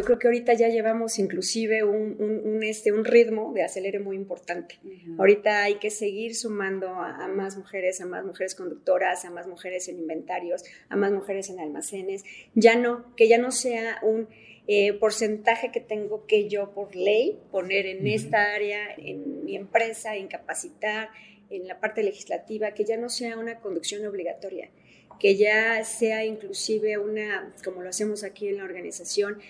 [0.00, 4.78] Yo creo que ahorita ya llevamos inclusive un, este, un ritmo de acelere muy importante.
[5.18, 9.88] Ahorita hay que seguir sumando a, más mujeres, a más mujeres conductoras, a más mujeres
[9.88, 12.24] en inventarios, a más mujeres en almacenes.
[12.54, 14.26] Ya no, que ya no sea un
[14.66, 20.16] eh, porcentaje que tengo que yo por ley poner en esta área, en mi empresa,
[20.16, 21.10] incapacitar,
[21.50, 24.70] en la parte legislativa, que ya no sea una conducción obligatoria,
[25.18, 29.40] que ya sea inclusive una, como lo hacemos aquí en la organización,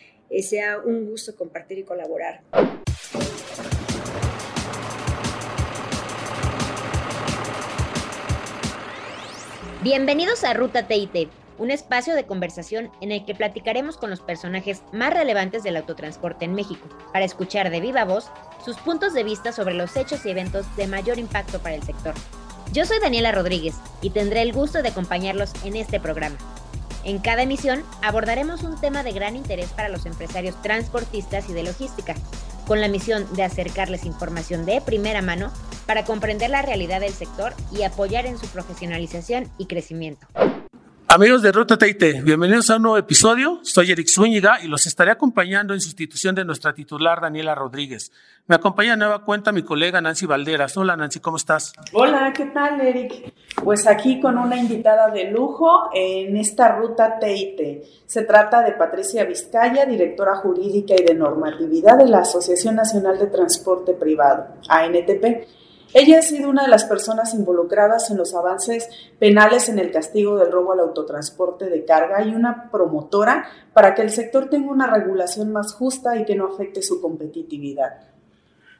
[0.43, 2.43] sea un gusto compartir y colaborar.
[9.83, 14.83] Bienvenidos a Ruta TIT, un espacio de conversación en el que platicaremos con los personajes
[14.93, 18.31] más relevantes del autotransporte en México, para escuchar de viva voz
[18.65, 22.15] sus puntos de vista sobre los hechos y eventos de mayor impacto para el sector.
[22.73, 26.37] Yo soy Daniela Rodríguez y tendré el gusto de acompañarlos en este programa.
[27.05, 31.63] En cada emisión abordaremos un tema de gran interés para los empresarios transportistas y de
[31.63, 32.15] logística,
[32.67, 35.51] con la misión de acercarles información de primera mano
[35.87, 40.27] para comprender la realidad del sector y apoyar en su profesionalización y crecimiento.
[41.13, 43.59] Amigos de Ruta Teite, bienvenidos a un nuevo episodio.
[43.63, 48.13] Soy Eric Zúñiga y los estaré acompañando en sustitución de nuestra titular Daniela Rodríguez.
[48.47, 50.77] Me acompaña a nueva cuenta mi colega Nancy Valderas.
[50.77, 51.73] Hola Nancy, ¿cómo estás?
[51.95, 53.35] Hola, ¿qué tal Eric?
[53.65, 57.83] Pues aquí con una invitada de lujo en esta Ruta Teite.
[58.07, 63.27] Se trata de Patricia Vizcaya, directora jurídica y de normatividad de la Asociación Nacional de
[63.27, 65.49] Transporte Privado, ANTP.
[65.93, 68.89] Ella ha sido una de las personas involucradas en los avances
[69.19, 74.03] penales en el castigo del robo al autotransporte de carga y una promotora para que
[74.03, 78.11] el sector tenga una regulación más justa y que no afecte su competitividad.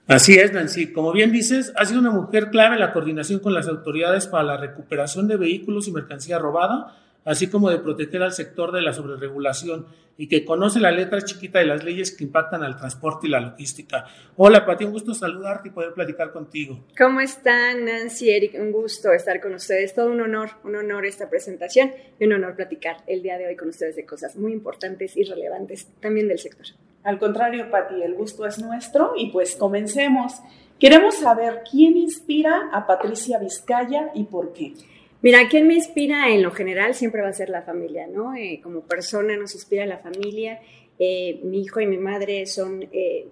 [0.07, 0.93] Así es, Nancy.
[0.93, 4.45] Como bien dices, ha sido una mujer clave en la coordinación con las autoridades para
[4.45, 8.93] la recuperación de vehículos y mercancía robada así como de proteger al sector de la
[8.93, 9.87] sobreregulación
[10.21, 13.41] y que conoce la letra chiquita de las leyes que impactan al transporte y la
[13.41, 14.05] logística.
[14.37, 16.85] Hola, Pati, un gusto saludarte y poder platicar contigo.
[16.99, 18.55] ¿Cómo están, Nancy, Eric?
[18.61, 19.95] Un gusto estar con ustedes.
[19.95, 23.57] Todo un honor, un honor esta presentación y un honor platicar el día de hoy
[23.57, 26.67] con ustedes de cosas muy importantes y relevantes también del sector.
[27.03, 30.35] Al contrario, Pati, el gusto es nuestro y pues comencemos.
[30.79, 34.75] Queremos saber quién inspira a Patricia Vizcaya y por qué.
[35.23, 36.95] Mira, ¿quién me inspira en lo general?
[36.95, 38.35] Siempre va a ser la familia, ¿no?
[38.35, 40.61] Eh, como persona nos inspira la familia.
[40.99, 43.27] Eh, mi hijo y mi madre son eh,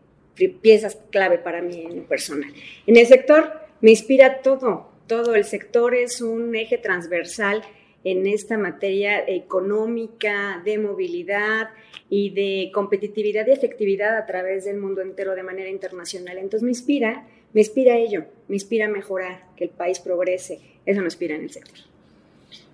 [0.60, 2.52] piezas clave para mí en lo personal.
[2.86, 5.34] En el sector me inspira todo, todo.
[5.34, 7.62] El sector es un eje transversal
[8.04, 11.70] en esta materia económica, de movilidad
[12.10, 16.36] y de competitividad y efectividad a través del mundo entero de manera internacional.
[16.36, 20.60] Entonces me inspira me inspira ello, me inspira a mejorar, que el país progrese,
[20.90, 21.78] eso me inspira en el sector.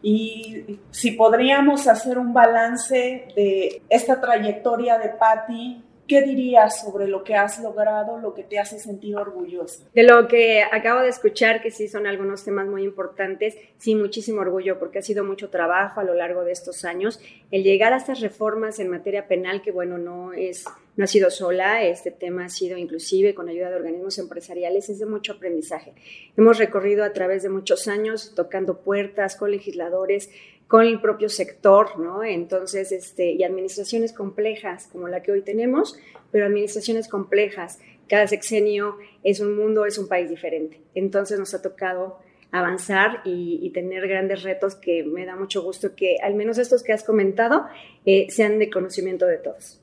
[0.02, 7.24] Y si podríamos hacer un balance de esta trayectoria de Patti ¿Qué dirías sobre lo
[7.24, 9.84] que has logrado, lo que te hace sentir orgullosa?
[9.94, 14.42] De lo que acabo de escuchar, que sí son algunos temas muy importantes, sí, muchísimo
[14.42, 17.20] orgullo, porque ha sido mucho trabajo a lo largo de estos años.
[17.50, 20.64] El llegar a estas reformas en materia penal, que bueno, no, es,
[20.96, 24.98] no ha sido sola, este tema ha sido inclusive con ayuda de organismos empresariales, es
[24.98, 25.94] de mucho aprendizaje.
[26.36, 30.28] Hemos recorrido a través de muchos años tocando puertas con legisladores,
[30.68, 32.24] con el propio sector, ¿no?
[32.24, 35.96] Entonces, este, y administraciones complejas como la que hoy tenemos,
[36.30, 37.78] pero administraciones complejas.
[38.08, 40.80] Cada sexenio es un mundo, es un país diferente.
[40.94, 42.18] Entonces nos ha tocado
[42.50, 46.92] avanzar y, tener grandes retos que me da mucho gusto que al menos estos que
[46.92, 47.66] has comentado
[48.06, 49.80] eh, sean de conocimiento de todos.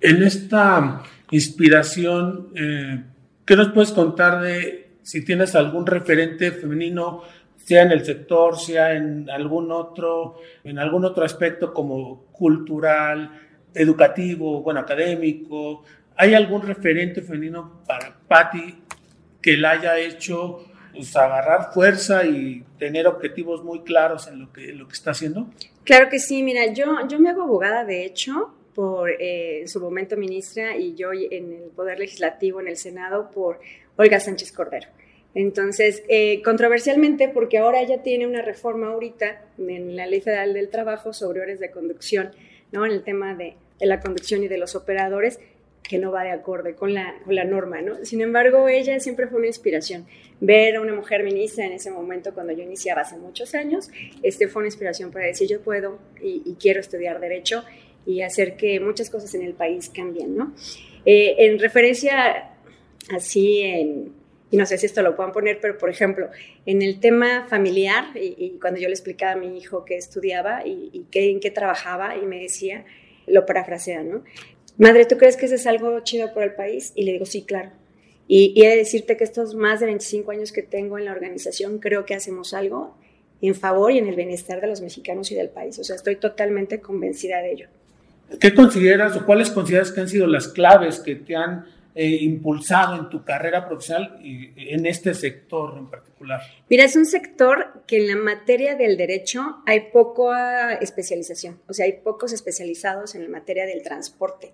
[0.00, 3.02] En esta inspiración, eh,
[3.44, 7.22] ¿qué nos puedes contar de si tienes algún referente femenino
[7.68, 13.30] sea en el sector, sea en algún otro, en algún otro aspecto como cultural,
[13.74, 15.84] educativo, bueno, académico.
[16.16, 18.74] ¿Hay algún referente femenino para Patti
[19.42, 20.64] que la haya hecho
[20.94, 25.48] pues, agarrar fuerza y tener objetivos muy claros en lo que, está haciendo?
[25.84, 29.78] Claro que sí, mira, yo, yo me hago abogada, de hecho, por eh, en su
[29.78, 33.60] momento ministra y yo en el Poder Legislativo, en el Senado, por
[33.96, 34.88] Olga Sánchez Cordero.
[35.34, 40.68] Entonces, eh, controversialmente, porque ahora ya tiene una reforma ahorita en la Ley Federal del
[40.68, 42.30] Trabajo sobre horas de conducción,
[42.72, 42.86] ¿no?
[42.86, 45.38] En el tema de, la conducción y de los operadores,
[45.82, 47.14] que no va de acorde con la,
[47.44, 48.04] norma, ¿no?
[48.04, 50.06] Sin embargo, ella siempre fue una inspiración.
[50.40, 53.90] Ver a una mujer ministra en ese momento, cuando yo iniciaba hace muchos años,
[54.22, 57.64] este fue una inspiración para decir, yo puedo y, quiero estudiar Derecho
[58.04, 60.54] y hacer que muchas cosas en el país cambien, ¿no?
[61.04, 62.50] Eh, en referencia
[63.10, 64.17] así en
[64.50, 66.28] y no sé si esto lo puedan poner, pero por ejemplo,
[66.64, 71.06] en el tema familiar, y, cuando yo le explicaba a mi hijo qué estudiaba y,
[71.10, 72.84] qué, en qué trabajaba, y me decía,
[73.26, 74.24] lo parafrasea, ¿no?
[74.78, 76.92] madre, ¿tú crees que eso es algo chido por el país?
[76.94, 77.70] Y le digo, sí, claro.
[78.28, 81.12] Y, y he de decirte que estos más de 25 años que tengo en la
[81.12, 82.94] organización, creo que hacemos algo
[83.40, 85.78] en favor y en el bienestar de los mexicanos y del país.
[85.78, 87.68] O sea, estoy totalmente convencida de ello.
[88.40, 91.66] ¿Qué consideras o cuáles consideras que han sido las claves que te han
[92.00, 96.40] eh, impulsado en tu carrera profesional en este sector en particular?
[96.70, 101.86] Mira, es un sector que en la materia del derecho hay poca especialización, o sea,
[101.86, 104.52] hay pocos especializados en la materia del transporte.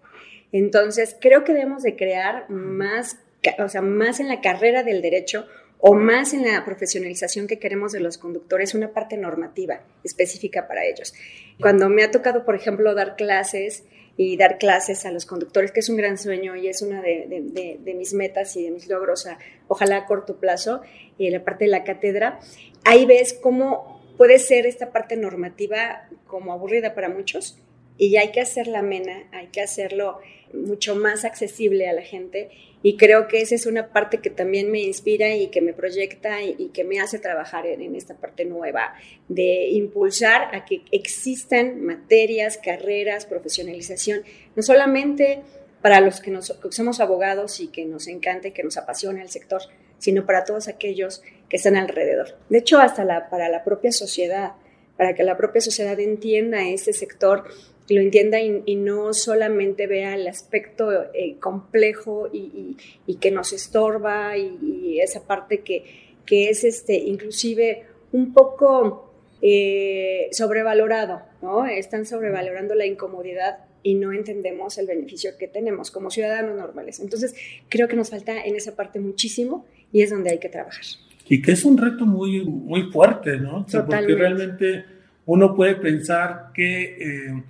[0.53, 3.19] Entonces, creo que debemos de crear más,
[3.59, 5.47] o sea, más en la carrera del derecho
[5.81, 10.87] o más en la profesionalización que queremos de los conductores, una parte normativa específica para
[10.87, 11.13] ellos.
[11.61, 13.85] Cuando me ha tocado, por ejemplo, dar clases
[14.17, 17.95] y dar clases a los conductores, que es un gran sueño y es una de,
[17.97, 19.27] mis metas y de mis logros,
[19.69, 20.83] ojalá a corto plazo,
[21.19, 22.39] y la parte de la cátedra,
[22.85, 27.59] ahí ves cómo puede ser esta parte normativa como aburrida para muchos
[27.97, 30.19] y hay que hacerla amena, hay que hacerlo
[30.53, 32.51] mucho más accesible a la gente
[32.83, 36.43] y creo que esa es una parte que también me inspira y que me proyecta
[36.43, 38.95] y, que me hace trabajar en, esta parte nueva
[39.29, 44.23] de impulsar a que existan materias, carreras, profesionalización,
[44.55, 45.41] no solamente
[45.81, 49.31] para los que, nos, somos abogados y que nos encanta y que nos apasiona el
[49.31, 49.63] sector,
[49.99, 52.39] sino para todos aquellos que están alrededor.
[52.51, 54.53] De hecho, hasta la, para la propia sociedad,
[54.99, 57.45] para que la propia sociedad entienda este sector
[57.89, 62.77] lo entienda y, no solamente vea el aspecto eh, complejo y,
[63.21, 65.85] que nos estorba y, esa parte que,
[66.25, 71.67] que, es este, inclusive un poco eh, sobrevalorado, ¿no?
[71.67, 77.01] Están sobrevalorando la incomodidad y no entendemos el beneficio que tenemos como ciudadanos normales.
[77.01, 77.35] Entonces,
[77.69, 80.85] creo que nos falta en esa parte muchísimo y es donde hay que trabajar.
[81.29, 83.67] Y que es un reto muy, muy fuerte, ¿no?
[83.71, 84.87] porque realmente
[85.27, 86.83] uno puede pensar que...
[86.85, 87.43] Eh,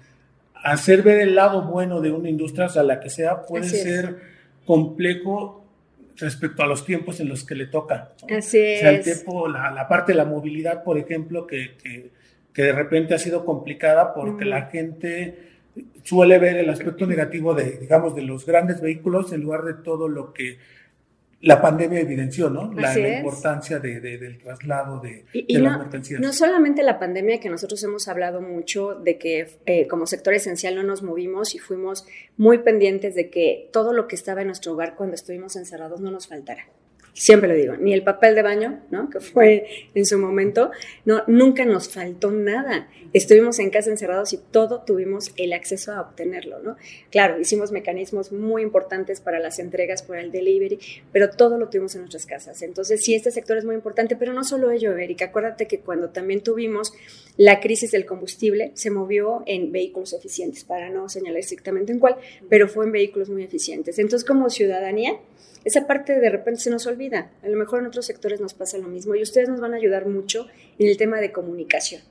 [0.64, 4.16] hacer ver el lado bueno de una industria, o sea, la que sea, puede ser
[4.64, 5.64] complejo
[6.16, 8.12] respecto a los tiempos en los que le toca.
[8.34, 8.78] Así es.
[8.78, 12.11] O sea, el tiempo, la, parte de la movilidad, por ejemplo, que, que,
[12.52, 15.52] que de repente ha sido complicada porque la gente
[16.02, 20.08] suele ver el aspecto negativo de, digamos, de los grandes vehículos en lugar de todo
[20.08, 20.58] lo que
[21.44, 22.73] la pandemia evidenció, ¿no?
[22.73, 26.20] La, importancia de, del traslado de, las mercancías.
[26.20, 30.75] No solamente la pandemia, que nosotros hemos hablado mucho de que eh, como sector esencial
[30.75, 32.06] no nos movimos y fuimos
[32.37, 36.11] muy pendientes de que todo lo que estaba en nuestro hogar cuando estuvimos encerrados no
[36.11, 36.67] nos faltara
[37.14, 39.08] siempre lo digo, ni el papel de baño, ¿no?
[39.08, 40.70] Que fue en su momento,
[41.05, 42.88] no, nunca nos faltó nada.
[43.12, 46.76] Estuvimos en casa encerrados y todo tuvimos el acceso a obtenerlo, ¿no?
[47.11, 50.81] Claro, hicimos mecanismos muy importantes para las entregas por el delivery,
[51.12, 52.61] pero todo lo tuvimos en nuestras casas.
[52.62, 55.26] Entonces, sí, este sector es muy importante, pero no solo ello, Erika.
[55.26, 56.93] Acuérdate que cuando también tuvimos
[57.37, 62.17] la crisis del combustible, se movió en vehículos eficientes, para no señalar exactamente en cuál,
[62.49, 64.00] pero fue en vehículos muy eficientes.
[64.00, 65.20] Entonces, como ciudadanía,
[65.64, 67.03] esa parte de repente se nos olvida.
[67.12, 69.76] A lo mejor en otros sectores nos pasa lo mismo y ustedes nos van a
[69.76, 70.46] ayudar mucho
[70.78, 72.02] en el tema de comunicación.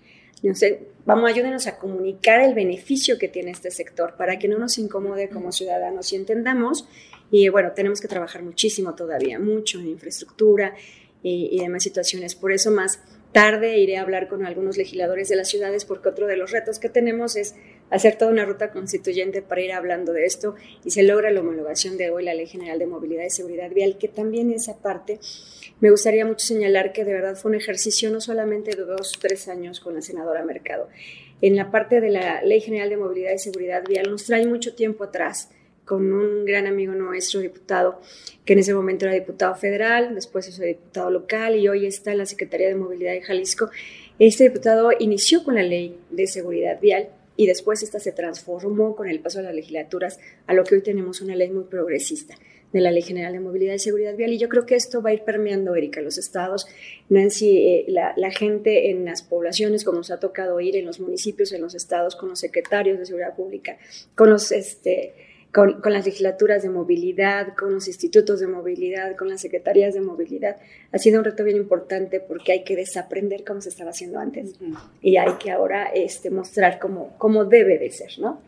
[0.53, 4.77] Sé, vamos, ayúdenos a comunicar el beneficio que tiene este sector para que no nos
[4.77, 6.85] incomode como ciudadanos y entendamos.
[7.31, 10.75] Y bueno, tenemos que trabajar muchísimo todavía, mucho en infraestructura
[11.23, 12.35] y, y demás situaciones.
[12.35, 12.99] Por eso más
[13.31, 16.77] tarde iré a hablar con algunos legisladores de las ciudades porque otro de los retos
[16.77, 17.55] que tenemos es
[17.93, 21.95] hacer toda una ruta constituyente para ir hablando de esto y se logra la homologación
[21.95, 25.19] de hoy la Ley General de Movilidad y Seguridad Vial, que también esa parte
[25.79, 29.47] me gustaría mucho señalar que de verdad fue un ejercicio no solamente de dos, tres
[29.47, 30.89] años con la senadora Mercado.
[31.39, 34.73] En la parte de la Ley General de Movilidad y Seguridad Vial nos trae mucho
[34.73, 35.49] tiempo atrás
[35.85, 38.01] con un gran amigo nuestro, diputado,
[38.43, 42.19] que en ese momento era diputado federal, después hizo diputado local y hoy está en
[42.19, 43.69] la Secretaría de Movilidad de Jalisco.
[44.17, 49.09] Este diputado inició con la ley de seguridad vial y después esta se transformó con
[49.09, 52.35] el paso de las legislaturas a lo que hoy tenemos una ley muy progresista
[52.73, 54.33] de la Ley General de Movilidad y Seguridad Vial.
[54.33, 56.65] Y yo creo que esto va a ir permeando, Erika, los estados,
[57.07, 60.99] Nancy, eh, la, la, gente en las poblaciones, como nos ha tocado ir en los
[60.99, 63.77] municipios, en los estados, con los secretarios de Seguridad Pública,
[64.15, 64.51] con los...
[64.51, 65.13] Este,
[65.53, 70.57] con, las legislaturas de movilidad, con los institutos de movilidad, con las secretarías de movilidad.
[70.91, 74.55] Ha sido un reto bien importante porque hay que desaprender cómo se estaba haciendo antes
[75.01, 78.41] y hay que ahora este, mostrar cómo, cómo debe de ser, ¿no?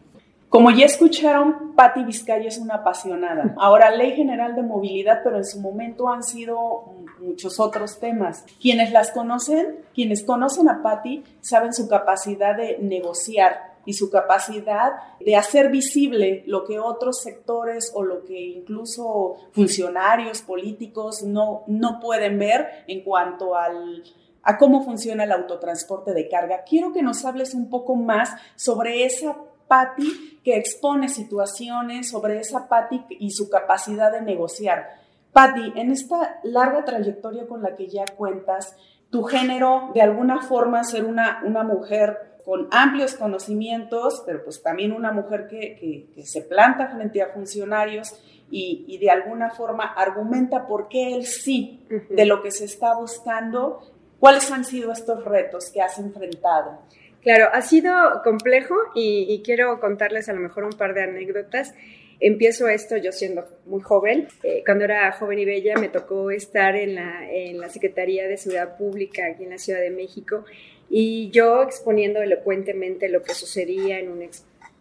[0.49, 3.53] Como ya escucharon, Patti Vizcaya es una apasionada.
[3.57, 8.45] Ahora, Ley General de Movilidad, pero en su momento han sido muchos otros temas.
[8.61, 14.93] Quienes las conocen, quienes conocen a Patti, saben su capacidad de negociar, y su capacidad
[15.19, 21.99] de hacer visible lo que otros sectores o lo que incluso funcionarios políticos no, no
[21.99, 24.03] pueden ver en cuanto al,
[24.43, 26.63] a cómo funciona el autotransporte de carga.
[26.63, 29.35] Quiero que nos hables un poco más sobre esa
[29.67, 34.89] Patti que expone situaciones sobre esa Patti y su capacidad de negociar.
[35.33, 38.75] Patti, en esta larga trayectoria con la que ya cuentas,
[39.09, 44.91] tu género, de alguna forma ser una, una mujer con amplios conocimientos, pero pues también
[44.91, 48.13] una mujer que, se planta frente a funcionarios
[48.51, 53.79] y, de alguna forma argumenta por qué él sí de lo que se está buscando.
[54.19, 56.79] ¿Cuáles han sido estos retos que has enfrentado?
[57.23, 57.91] Claro, ha sido
[58.23, 61.73] complejo y, quiero contarles a lo mejor un par de anécdotas.
[62.19, 64.27] Empiezo esto yo siendo muy joven.
[64.43, 68.37] Eh, cuando era joven y bella me tocó estar en la, en la Secretaría de
[68.37, 70.45] Ciudad Pública aquí en la Ciudad de México
[70.89, 74.29] y yo exponiendo elocuentemente lo que sucedía en, un,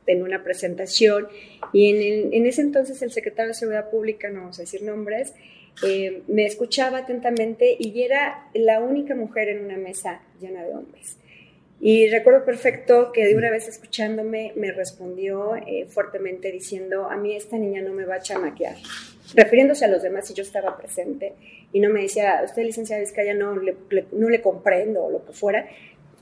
[0.06, 1.28] en una presentación.
[1.72, 5.34] Y en, en, ese entonces el secretario de Seguridad Pública, no vamos a decir nombres,
[5.82, 11.16] eh, me escuchaba atentamente y era la única mujer en una mesa llena de hombres.
[11.80, 17.34] Y recuerdo perfecto que de una vez escuchándome me respondió eh, fuertemente diciendo, a mí
[17.34, 18.76] esta niña no me va a chamaquear,
[19.34, 21.34] refiriéndose a los demás y yo estaba presente
[21.72, 23.76] y no me decía, usted licenciada Vizcaya no le,
[24.12, 25.68] no le comprendo o lo que fuera,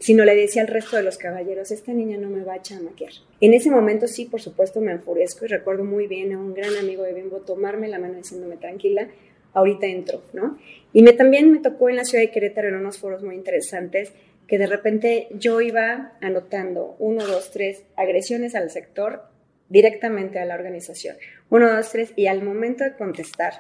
[0.03, 3.13] sino le decía al resto de los caballeros, esta niña no me va a chamaquear.
[3.41, 6.75] En ese momento sí, por supuesto, me enfurezco y recuerdo muy bien a un gran
[6.77, 9.07] amigo de Bimbo tomarme la mano diciéndome, tranquila,
[9.53, 10.59] ahorita entro, ¿no?
[10.93, 14.13] Y me, también me tocó en la ciudad de Querétaro en unos foros muy interesantes
[14.49, 19.23] que de repente yo iba anotando uno, dos, tres agresiones al sector
[19.69, 21.17] directamente a la organización.
[21.49, 23.53] Uno, dos, tres, y al momento de contestar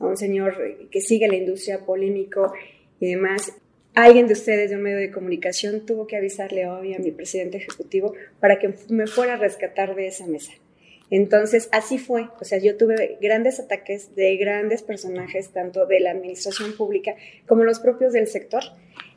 [0.00, 2.52] a un señor que sigue la industria polémico
[2.98, 3.52] y demás,
[3.94, 7.58] alguien de ustedes de un medio de comunicación tuvo que avisarle hoy a mi presidente
[7.58, 10.52] ejecutivo para que me fuera a rescatar de esa mesa.
[11.10, 12.28] Entonces, así fue.
[12.40, 17.14] O sea, yo tuve grandes ataques de grandes personajes, tanto de la administración pública
[17.46, 18.62] como los propios del sector,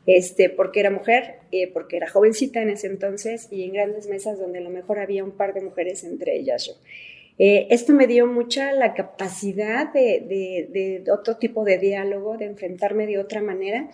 [0.06, 4.38] este, porque era mujer, eh, porque era jovencita en ese entonces y en grandes mesas
[4.38, 6.74] donde a lo mejor había un par de mujeres, entre ellas yo.
[7.38, 13.06] Eh, esto me dio mucha la capacidad de, de otro tipo de diálogo, de enfrentarme
[13.06, 13.88] de otra manera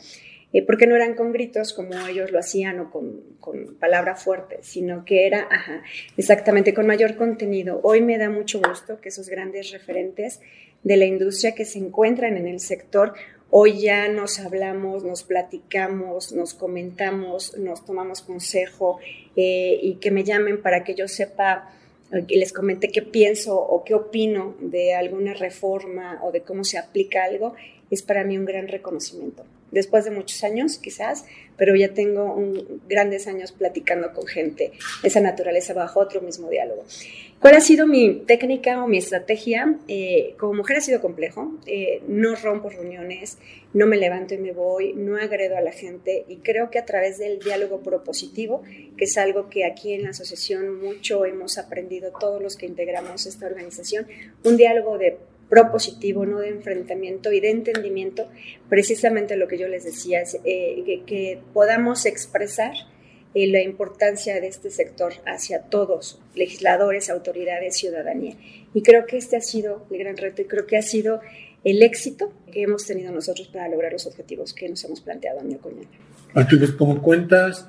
[0.55, 4.59] eh, porque no eran con gritos como ellos lo hacían o con, con palabra fuerte,
[4.63, 5.83] sino que era, ajá,
[6.17, 7.81] exactamente, con mayor contenido.
[7.83, 10.41] Hoy me da mucho gusto que esos grandes referentes
[10.85, 13.15] de la industria que se encuentran en el sector,
[13.51, 19.01] hoy ya nos hablamos, nos platicamos, nos comentamos, nos tomamos consejo
[19.35, 21.69] eh, y que me llamen para que yo sepa
[22.29, 27.25] les comente qué pienso o qué opino de alguna reforma o de cómo se aplica
[27.25, 27.55] algo,
[27.91, 29.45] es para mí un gran reconocimiento
[29.75, 31.25] después de muchos años quizás,
[31.57, 32.37] pero ya tengo
[32.89, 36.85] grandes años platicando con gente esa naturaleza bajo otro mismo diálogo.
[37.41, 39.77] ¿Cuál ha sido mi técnica o mi estrategia?
[39.87, 43.37] Eh, como mujer ha sido complejo, eh, no rompo reuniones,
[43.75, 46.87] no me levanto y me voy, no agredo a la gente y creo que a
[46.87, 48.63] través del diálogo propositivo,
[48.97, 53.27] que es algo que aquí en la asociación mucho hemos aprendido todos los que integramos
[53.27, 54.07] esta organización,
[54.45, 58.29] un diálogo de propositivo, no de enfrentamiento y de entendimiento,
[58.69, 62.73] precisamente lo que yo les decía, es eh, que, podamos expresar
[63.35, 68.37] eh, la importancia de este sector hacia todos, legisladores, autoridades, ciudadanía.
[68.73, 71.21] Y creo que este ha sido el gran reto y creo que ha sido
[71.65, 75.59] el éxito que hemos tenido nosotros para lograr los objetivos que nos hemos planteado, año
[75.59, 75.89] con año.
[76.35, 77.69] Entonces, como cuentas,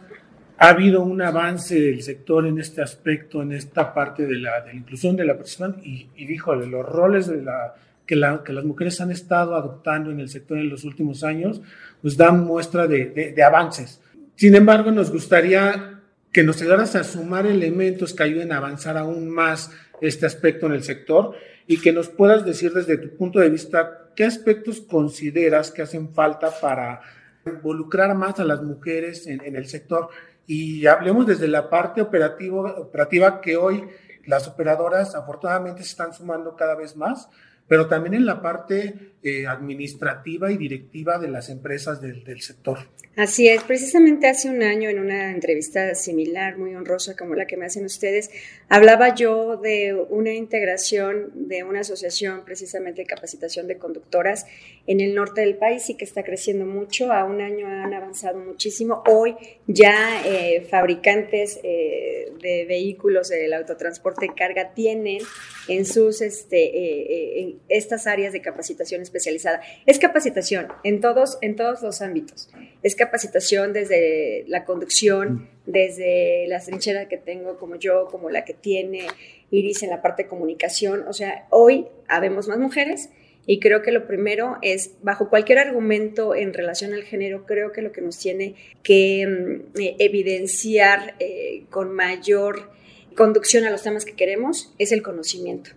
[0.57, 4.67] ha habido un avance del sector en este aspecto, en esta parte de la, de
[4.67, 8.53] la inclusión de la persona y, y de los roles de la, que, la, que,
[8.53, 11.61] las mujeres han estado adoptando en el sector en los últimos años,
[12.01, 14.01] pues dan muestra de, de, avances.
[14.35, 15.99] Sin embargo, nos gustaría
[16.31, 19.71] que nos ayudaras a sumar elementos que ayuden a avanzar aún más
[20.01, 21.35] este aspecto en el sector
[21.67, 26.13] y que nos puedas decir desde tu punto de vista qué aspectos consideras que hacen
[26.13, 27.01] falta para
[27.45, 30.09] involucrar más a las mujeres en, en el sector
[30.47, 33.87] y hablemos desde la parte operativa, operativa que hoy
[34.25, 37.29] las operadoras afortunadamente se están sumando cada vez más,
[37.67, 42.77] pero también en la parte eh, administrativa y directiva de las empresas del, sector.
[43.15, 47.57] Así es, precisamente hace un año en una entrevista similar, muy honrosa como la que
[47.57, 48.29] me hacen ustedes,
[48.69, 54.45] hablaba yo de una integración de una asociación precisamente de capacitación de conductoras
[54.85, 58.37] en el norte del país y que está creciendo mucho, a un año han avanzado
[58.37, 59.01] muchísimo.
[59.07, 65.23] Hoy ya eh, fabricantes eh, de vehículos del autotransporte de carga tienen
[65.67, 69.61] en sus este, estas áreas de capacitación especializada.
[69.85, 72.49] Es capacitación en todos, en todos los ámbitos.
[72.83, 78.53] Es capacitación desde la conducción, desde la trinchera que tengo como yo, como la que
[78.53, 79.07] tiene
[79.51, 81.05] Iris en la parte de comunicación.
[81.07, 83.09] O sea, hoy habemos más mujeres
[83.47, 87.81] y creo que lo primero es, bajo cualquier argumento en relación al género, creo que
[87.81, 92.69] lo que nos tiene que mm, eh, evidenciar eh, con mayor
[93.15, 95.71] conducción a los temas que queremos es el conocimiento.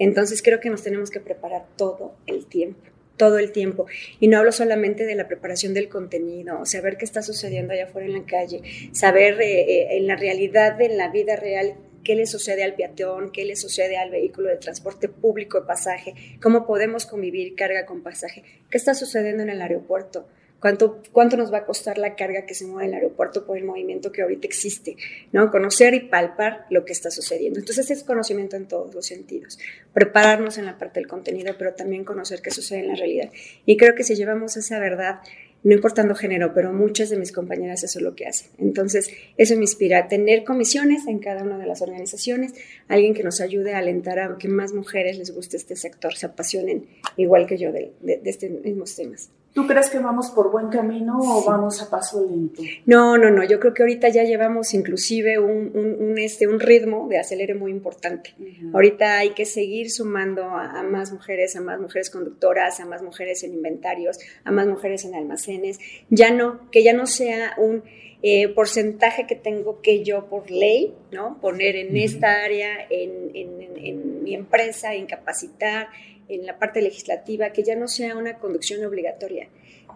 [0.00, 3.84] Entonces creo que nos tenemos que preparar todo el tiempo todo el tiempo.
[4.18, 8.06] Y no hablo solamente de la preparación del contenido, saber qué está sucediendo allá afuera
[8.06, 12.26] en la calle, saber eh, eh, en la realidad de la vida real qué le
[12.26, 17.04] sucede al peatón, qué le sucede al vehículo de transporte público de pasaje, cómo podemos
[17.04, 20.26] convivir carga con pasaje, qué está sucediendo en el aeropuerto
[20.60, 23.56] cuánto, cuánto nos va a costar la carga que se mueve en el aeropuerto por
[23.56, 24.96] el movimiento que ahorita existe,
[25.32, 25.50] ¿no?
[25.50, 27.58] Conocer y palpar lo que está sucediendo.
[27.58, 29.58] Entonces es conocimiento en todos los sentidos.
[29.92, 33.30] Prepararnos en la parte del contenido, pero también conocer qué sucede en la realidad.
[33.66, 35.20] Y creo que si llevamos esa verdad
[35.62, 38.50] no importando género, pero muchas de mis compañeras eso es lo que hacen.
[38.58, 42.54] Entonces, eso me inspira tener comisiones en cada una de las organizaciones,
[42.88, 46.26] alguien que nos ayude a alentar a que más mujeres les guste este sector, se
[46.26, 46.86] apasionen
[47.16, 49.30] igual que yo de, de, de estos mismos temas.
[49.52, 52.62] ¿Tú crees que vamos por buen camino o vamos a paso lento?
[52.86, 53.42] No, no, no.
[53.42, 57.72] Yo creo que ahorita ya llevamos inclusive un, un, este, un ritmo de acelere muy
[57.72, 58.34] importante.
[58.72, 63.42] Ahorita hay que seguir sumando a, más mujeres, a más mujeres conductoras, a más mujeres
[63.42, 65.80] en inventarios, a más mujeres en almacenes.
[66.10, 67.82] Ya no, que ya no sea un
[68.22, 71.38] eh, porcentaje que tengo que yo por ley, ¿no?
[71.40, 75.88] Poner en esta área, en, en, en mi empresa, en capacitar,
[76.28, 79.48] en la parte legislativa, que ya no sea una conducción obligatoria,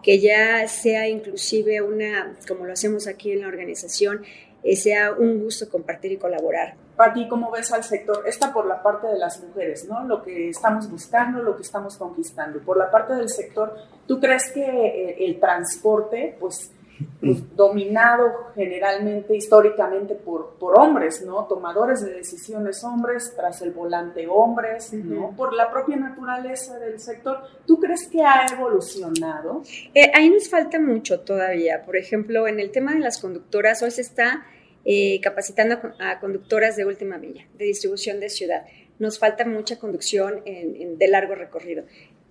[0.03, 4.23] que ya sea inclusive una, como lo hacemos aquí en la organización,
[4.63, 6.75] eh, sea un gusto compartir y colaborar.
[6.97, 8.23] Pati, ¿cómo ves al sector?
[8.27, 10.03] Está por la parte de las mujeres, ¿no?
[10.05, 12.59] Lo que estamos buscando, lo que estamos conquistando.
[12.61, 13.75] Por la parte del sector,
[14.07, 16.71] ¿tú crees que eh, el transporte, pues,
[17.19, 21.45] pues, dominado generalmente, históricamente por, por hombres, ¿no?
[21.45, 25.35] Tomadores de decisiones hombres, tras el volante hombres, ¿no?
[25.35, 27.39] Por la propia naturaleza del sector.
[27.65, 29.63] ¿Tú crees que ha evolucionado?
[29.93, 31.83] Eh, ahí nos falta mucho todavía.
[31.85, 34.45] Por ejemplo, en el tema de las conductoras, hoy se está
[34.85, 38.65] eh, capacitando a conductoras de última milla, de distribución de ciudad.
[38.99, 41.83] Nos falta mucha conducción de largo recorrido.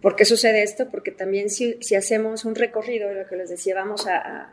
[0.05, 0.91] ¿Por qué sucede esto?
[0.91, 4.53] Porque también si, hacemos un recorrido, lo que les decía, vamos a,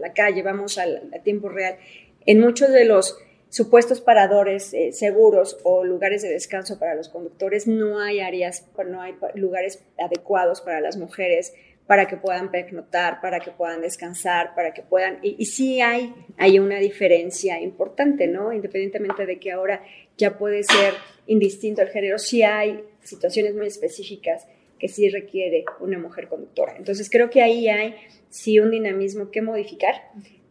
[0.00, 1.76] la calle, vamos al, a tiempo real,
[2.24, 3.18] en muchos de los
[3.50, 9.02] supuestos paradores eh, seguros o lugares de descanso para los conductores, no hay áreas, no
[9.02, 11.52] hay lugares adecuados para las mujeres
[11.86, 15.18] para que puedan pernoctar, para que puedan descansar, para que puedan...
[15.20, 18.54] Y, y sí hay, hay una diferencia importante, ¿no?
[18.54, 19.84] Independientemente de que ahora
[20.16, 20.94] ya puede ser
[21.26, 24.46] indistinto el género, sí hay situaciones muy específicas
[24.82, 26.74] que sí requiere una mujer conductora.
[26.76, 27.94] Entonces creo que ahí hay
[28.30, 29.94] sí un dinamismo que modificar,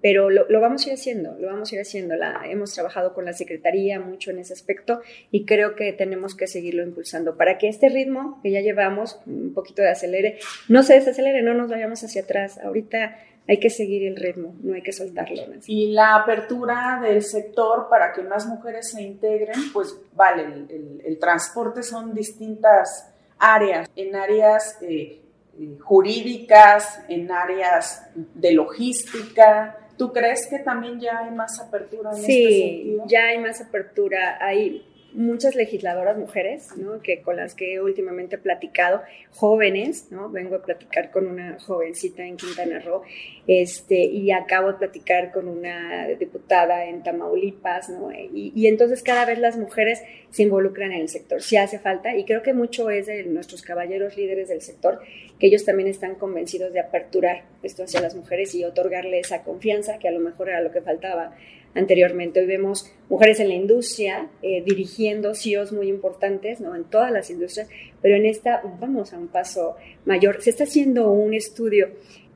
[0.02, 2.16] pero lo, vamos a ir haciendo, lo vamos a ir haciendo.
[2.16, 6.48] La, hemos trabajado con la Secretaría mucho en ese aspecto y creo que tenemos que
[6.48, 10.40] seguirlo impulsando para que este ritmo que ya llevamos, un poquito de acelere,
[10.70, 12.58] no se desacelere, no nos vayamos hacia atrás.
[12.58, 13.18] Ahorita
[13.50, 15.44] hay que seguir el ritmo, no hay que soltarlo.
[15.68, 21.20] Y la apertura del sector para que más mujeres se integren, pues vale, el, el
[21.20, 23.11] transporte son distintas
[23.42, 25.22] áreas, en áreas eh,
[25.60, 29.78] eh, jurídicas, en áreas de logística.
[29.98, 33.04] ¿Tú crees que también ya hay más apertura en este sentido?
[33.04, 34.38] Sí, ya hay más apertura.
[34.40, 37.02] Hay muchas legisladoras mujeres, ¿no?
[37.02, 40.30] que con las que últimamente he platicado, jóvenes, ¿no?
[40.30, 43.04] vengo a platicar con una jovencita en Quintana Roo,
[43.48, 48.12] este, y acabo de platicar con una diputada en Tamaulipas, ¿no?
[48.12, 52.16] y, y, entonces cada vez las mujeres se involucran en el sector, si hace falta,
[52.16, 55.02] y creo que mucho es de nuestros caballeros líderes del sector,
[55.40, 59.98] que ellos también están convencidos de aperturar esto hacia las mujeres y otorgarle esa confianza,
[60.00, 61.36] que a lo mejor era lo que faltaba
[61.76, 62.42] anteriormente.
[62.42, 66.76] Hoy vemos mujeres en la industria eh, dirigiendo CEOs muy importantes, ¿no?
[66.76, 67.70] En todas las industrias,
[68.02, 70.42] pero en esta vamos a un paso mayor.
[70.42, 71.90] Se está haciendo un estudio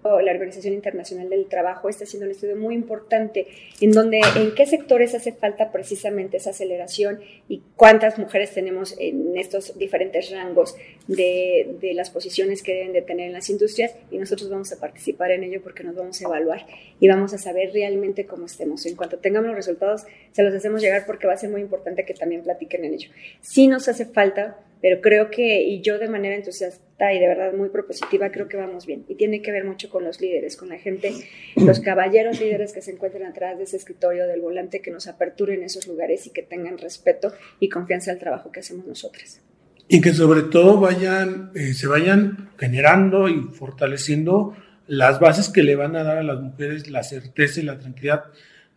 [0.05, 3.47] la Organización Internacional del Trabajo está haciendo un estudio muy importante
[3.81, 9.35] en donde en qué sectores hace falta precisamente esa aceleración y cuántas mujeres tenemos en
[9.35, 10.75] estos diferentes rangos
[11.07, 15.31] de, las posiciones que deben de tener en las industrias y nosotros vamos a participar
[15.31, 16.65] en ello porque nos vamos a evaluar
[16.99, 18.85] y vamos a saber realmente cómo estemos.
[18.85, 22.05] En cuanto tengamos los resultados, se los hacemos llegar porque va a ser muy importante
[22.05, 23.09] que también platiquen en ello.
[23.41, 27.53] Si nos hace falta pero creo que, y yo de manera entusiasta y de verdad
[27.53, 29.03] muy propositiva, creo que vamos bien.
[29.07, 31.11] Y tiene que ver mucho con los líderes, con la gente,
[31.55, 35.63] los caballeros líderes que se encuentran atrás de ese escritorio del volante, que nos aperturen
[35.63, 39.41] esos lugares y que tengan respeto y confianza al trabajo que hacemos nosotras.
[39.87, 45.75] Y que sobre todo vayan, eh, se vayan generando y fortaleciendo las bases que le
[45.75, 48.25] van a dar a las mujeres la certeza y la tranquilidad,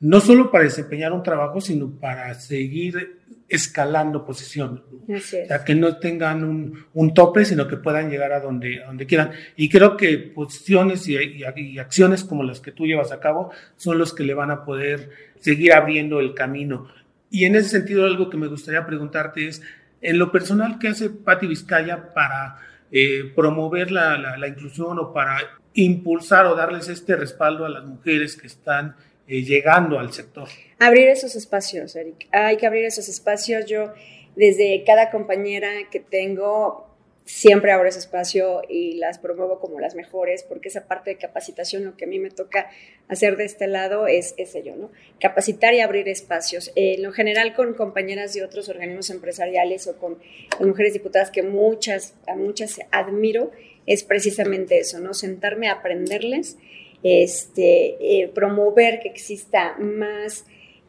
[0.01, 4.83] no solo para desempeñar un trabajo, sino para seguir escalando posiciones.
[5.09, 9.07] O sea, que no tengan un, un, tope, sino que puedan llegar a donde, donde
[9.07, 9.31] quieran.
[9.57, 13.99] Y creo que posiciones y, y, acciones como las que tú llevas a cabo son
[13.99, 16.89] los que le van a poder seguir abriendo el camino.
[17.31, 19.63] y en ese sentido algo que me gustaría preguntarte es,
[20.01, 22.59] en lo personal, ¿qué hace Patti Vizcaya para
[22.91, 25.39] eh, promover la, la, inclusión o para
[25.75, 28.97] impulsar o darles este respaldo a las mujeres que están
[29.29, 30.49] eh, llegando al sector?
[30.79, 32.27] Abrir esos espacios, Eric.
[32.33, 33.67] Hay que abrir esos espacios.
[33.67, 33.93] Yo,
[34.37, 36.89] desde cada compañera que tengo,
[37.29, 41.85] siempre abro ese espacio y las promuevo como las mejores, porque esa parte de capacitación,
[41.85, 42.71] lo que a mí me toca
[43.07, 44.91] hacer de este lado es, es ello, ¿no?
[45.21, 46.73] Capacitar y abrir espacios.
[46.75, 50.19] en lo general con compañeras de otros organismos empresariales o con,
[50.61, 53.51] mujeres diputadas que muchas, a muchas admiro,
[53.85, 55.13] es precisamente eso, ¿no?
[55.13, 56.57] Sentarme a aprenderles,
[57.03, 60.47] este, eh, promover que exista más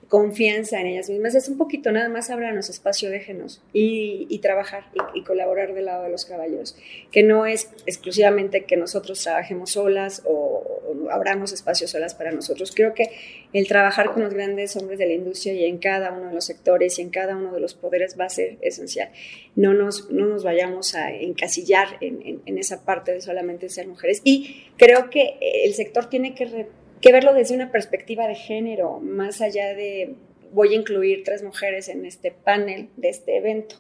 [0.10, 1.36] confianza en ellas mismas.
[1.36, 6.04] Es un poquito, nada más abranos espacio, déjenos y, y trabajar y, colaborar del lado
[6.04, 6.76] de los caballeros.
[7.12, 12.74] Que no es exclusivamente que nosotros trabajemos solas o, o abramos espacios solas para nosotros.
[12.76, 13.12] Creo que
[13.54, 16.46] el trabajar con los grandes hombres de la industria y en cada uno de los
[16.46, 19.12] sectores y en cada uno de los poderes va a ser esencial.
[19.56, 24.22] No nos, no nos vayamos a encasillar en, en esa parte de solamente ser mujeres.
[24.24, 26.68] Y creo que el sector tiene que
[27.02, 30.16] que verlo desde una perspectiva de género, más allá de
[30.52, 33.76] voy a incluir tres mujeres en este panel de este evento.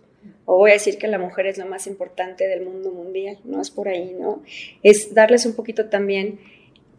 [0.45, 3.61] O voy a decir que la mujer es lo más importante del mundo mundial, no
[3.61, 4.43] es por ahí, ¿no?
[4.83, 6.39] Es darles un poquito también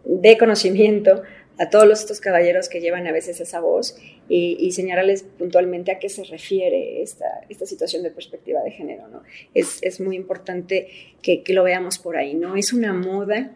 [0.05, 1.23] de conocimiento
[1.59, 3.99] a todos estos caballeros que llevan a veces esa voz
[4.31, 9.23] y, señalarles puntualmente a qué se refiere esta, esta situación de perspectiva de género, ¿no?
[9.53, 10.89] Es, es muy importante
[11.21, 12.57] que, lo veamos por ahí, ¿no?
[12.57, 13.55] Es una moda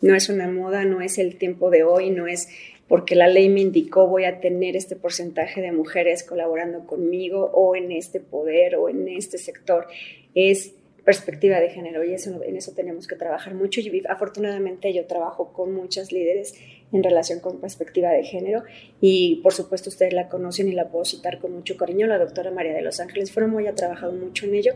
[0.00, 2.48] no es una moda, no es el tiempo de hoy, no es
[2.88, 7.76] porque la ley me indicó voy a tener este porcentaje de mujeres colaborando conmigo o
[7.76, 9.86] en este poder o en este sector.
[10.34, 10.72] Es
[11.08, 13.80] perspectiva de género y eso, en eso tenemos que trabajar mucho.
[13.80, 16.54] Y afortunadamente yo trabajo con muchas líderes
[16.92, 18.62] en relación con perspectiva de género
[19.00, 22.50] y por supuesto ustedes la conocen y la puedo citar con mucho cariño, la doctora
[22.50, 23.32] María de los Ángeles.
[23.32, 24.74] Fromo ya ha trabajado mucho en ello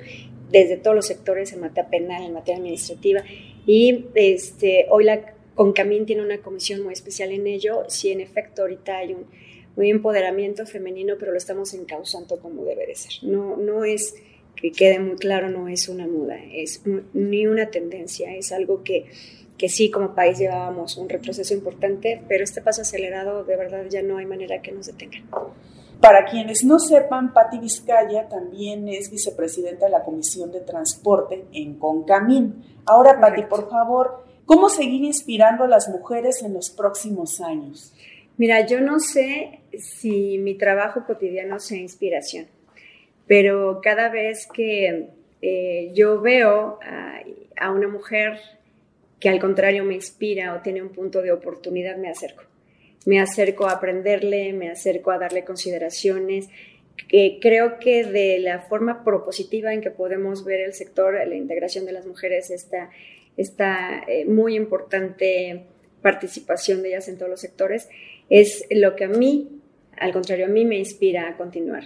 [0.50, 3.22] desde todos los sectores en materia penal, en materia administrativa.
[3.66, 8.62] Y este, hoy la CONCAMIN tiene una comisión muy especial en ello, si en efecto
[8.62, 9.26] ahorita hay un
[9.76, 13.12] muy empoderamiento femenino, pero lo estamos encauzando como debe de ser.
[13.22, 14.14] No, no es
[14.56, 19.06] que quede muy claro, no es una moda, es ni una tendencia, es algo que,
[19.58, 24.02] que sí como país llevábamos un retroceso importante, pero este paso acelerado de verdad ya
[24.02, 25.24] no hay manera que nos detengan.
[26.00, 31.78] Para quienes no sepan, Patti Vizcaya también es vicepresidenta de la Comisión de Transporte en
[31.78, 32.64] Concamín.
[32.86, 37.92] Ahora, Patti, por favor, ¿cómo seguir inspirando a las mujeres en los próximos años?
[38.36, 42.46] Mira, yo no sé si mi trabajo cotidiano sea inspiración
[43.26, 45.08] pero cada vez que
[45.40, 48.38] eh, yo veo a, una mujer
[49.20, 52.44] que al contrario me inspira o tiene un punto de oportunidad, me acerco.
[53.06, 56.48] Me acerco a aprenderle, me acerco a darle consideraciones.
[57.08, 61.86] que creo que de la forma propositiva en que podemos ver el sector, la integración
[61.86, 62.90] de las mujeres, esta,
[63.36, 65.64] esta eh, muy importante
[66.02, 67.88] participación de ellas en todos los sectores,
[68.28, 69.60] es lo que a mí,
[69.96, 71.84] al contrario, a mí me inspira a continuar.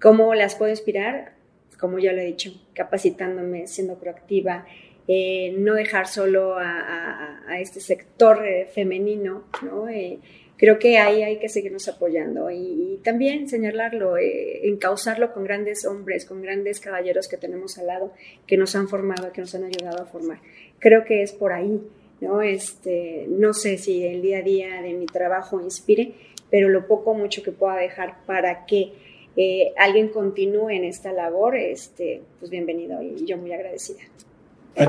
[0.00, 1.32] ¿Cómo las puedo inspirar?
[1.78, 4.66] Como ya lo he dicho, capacitándome, siendo proactiva,
[5.08, 9.88] eh, no dejar solo a, este sector eh, femenino, ¿no?
[9.88, 10.18] Eh,
[10.58, 16.42] creo que ahí hay que seguirnos apoyando y, también señalarlo, encauzarlo con grandes hombres, con
[16.42, 18.12] grandes caballeros que tenemos al lado,
[18.46, 20.40] que nos han formado, que nos han ayudado a formar.
[20.80, 21.80] Creo que es por ahí,
[22.20, 22.42] ¿no?
[22.42, 26.12] Este, no sé si el día a día de mi trabajo inspire,
[26.50, 28.92] pero lo poco o mucho que pueda dejar para que
[29.36, 34.00] eh, alguien continúe en esta labor, este, pues bienvenido y yo muy agradecida.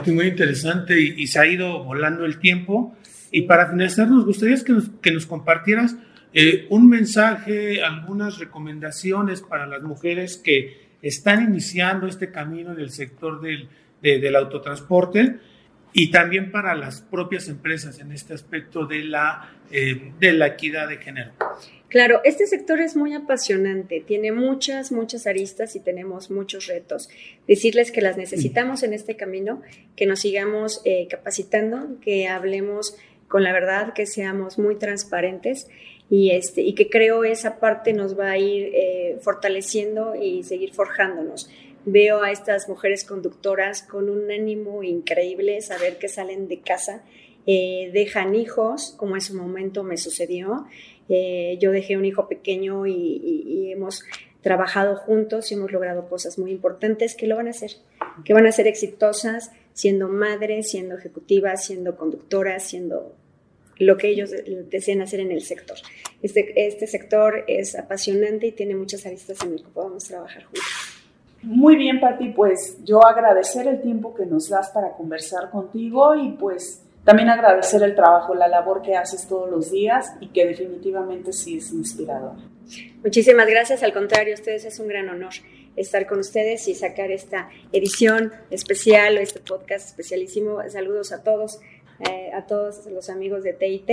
[0.06, 2.96] Muy interesante y, se ha ido volando el tiempo.
[3.32, 5.96] Y para finalizar, nos gustaría que nos, que nos compartieras
[6.34, 12.90] eh, un mensaje, algunas recomendaciones para las mujeres que están iniciando este camino en el
[12.90, 13.70] sector del,
[14.02, 15.40] del autotransporte
[15.94, 20.88] y también para las propias empresas en este aspecto de la, eh, de la equidad
[20.88, 21.32] de género.
[21.90, 27.10] Claro, este sector es muy apasionante, tiene muchas, muchas aristas y tenemos muchos retos.
[27.48, 29.62] Decirles que las necesitamos en este camino,
[29.96, 32.98] que nos sigamos eh, capacitando, que hablemos
[33.30, 35.68] con la verdad, que seamos muy transparentes
[36.10, 40.74] y, este, y que creo esa parte nos va a ir eh, fortaleciendo y seguir
[40.74, 41.50] forjándonos.
[41.90, 47.02] Veo a estas mujeres conductoras con un ánimo increíble, saber que salen de casa,
[47.46, 50.66] eh, dejan hijos, como en su momento me sucedió,
[51.08, 54.04] eh, yo dejé un hijo pequeño y, hemos
[54.42, 57.72] trabajado juntos y hemos logrado cosas muy importantes que lo van a hacer,
[58.26, 63.16] que van a ser exitosas siendo madres, siendo ejecutivas, siendo conductoras, siendo
[63.78, 64.32] lo que ellos
[64.70, 65.78] desean hacer en el sector.
[66.22, 70.64] Este, este sector es apasionante y tiene muchas aristas en el que podamos trabajar juntos.
[71.48, 76.34] Muy bien, Pati, pues yo agradecer el tiempo que nos das para conversar contigo y
[76.34, 81.32] pues también agradecer el trabajo, la labor que haces todos los días y que definitivamente
[81.32, 82.34] sí es inspirador.
[83.02, 85.32] Muchísimas gracias, al contrario, a ustedes es un gran honor
[85.78, 90.60] estar con ustedes y sacar esta edición especial o este podcast especialísimo.
[90.68, 91.62] Saludos a todos,
[92.10, 93.90] eh, a todos los amigos de TIT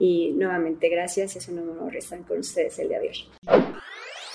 [0.00, 3.65] y nuevamente gracias, es un honor estar con ustedes el día de hoy.